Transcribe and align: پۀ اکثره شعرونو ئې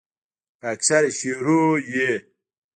پۀ 0.59 0.65
اکثره 0.73 1.09
شعرونو 1.17 1.67
ئې 1.89 2.09